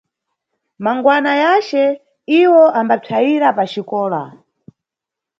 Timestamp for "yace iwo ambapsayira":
1.43-3.47